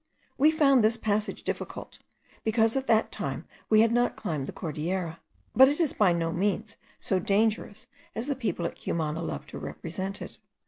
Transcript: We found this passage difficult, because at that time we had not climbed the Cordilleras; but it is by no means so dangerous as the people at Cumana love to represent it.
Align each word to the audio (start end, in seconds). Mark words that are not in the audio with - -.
We 0.35 0.49
found 0.49 0.83
this 0.83 0.97
passage 0.97 1.43
difficult, 1.43 1.99
because 2.43 2.75
at 2.75 2.87
that 2.87 3.11
time 3.11 3.45
we 3.69 3.81
had 3.81 3.91
not 3.91 4.15
climbed 4.15 4.47
the 4.47 4.51
Cordilleras; 4.51 5.17
but 5.55 5.69
it 5.69 5.79
is 5.79 5.93
by 5.93 6.11
no 6.11 6.31
means 6.33 6.75
so 6.99 7.19
dangerous 7.19 7.85
as 8.15 8.25
the 8.25 8.35
people 8.35 8.65
at 8.65 8.75
Cumana 8.81 9.21
love 9.21 9.45
to 9.45 9.59
represent 9.59 10.19
it. 10.19 10.39